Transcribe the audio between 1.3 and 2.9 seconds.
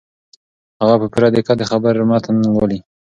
دقت د خبر متن لولي.